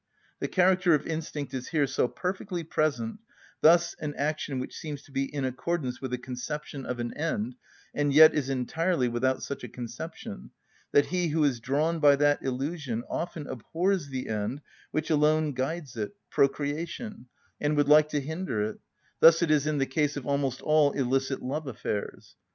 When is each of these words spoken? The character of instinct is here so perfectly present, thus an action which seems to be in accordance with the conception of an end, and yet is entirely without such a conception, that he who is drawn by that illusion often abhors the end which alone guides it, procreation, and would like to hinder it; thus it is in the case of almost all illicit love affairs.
The 0.39 0.47
character 0.47 0.95
of 0.95 1.05
instinct 1.05 1.53
is 1.53 1.67
here 1.67 1.85
so 1.85 2.07
perfectly 2.07 2.63
present, 2.63 3.19
thus 3.61 3.93
an 3.99 4.15
action 4.15 4.57
which 4.57 4.75
seems 4.75 5.03
to 5.03 5.11
be 5.11 5.25
in 5.31 5.45
accordance 5.45 6.01
with 6.01 6.09
the 6.09 6.17
conception 6.17 6.87
of 6.87 6.99
an 6.99 7.13
end, 7.15 7.53
and 7.93 8.11
yet 8.11 8.33
is 8.33 8.49
entirely 8.49 9.07
without 9.07 9.43
such 9.43 9.63
a 9.63 9.67
conception, 9.69 10.49
that 10.91 11.05
he 11.05 11.27
who 11.27 11.43
is 11.43 11.59
drawn 11.59 11.99
by 11.99 12.15
that 12.15 12.41
illusion 12.41 13.03
often 13.11 13.45
abhors 13.45 14.07
the 14.07 14.27
end 14.27 14.61
which 14.89 15.11
alone 15.11 15.53
guides 15.53 15.95
it, 15.95 16.15
procreation, 16.31 17.27
and 17.59 17.77
would 17.77 17.87
like 17.87 18.09
to 18.09 18.19
hinder 18.21 18.63
it; 18.63 18.79
thus 19.19 19.43
it 19.43 19.51
is 19.51 19.67
in 19.67 19.77
the 19.77 19.85
case 19.85 20.17
of 20.17 20.25
almost 20.25 20.63
all 20.63 20.93
illicit 20.93 21.43
love 21.43 21.67
affairs. 21.67 22.35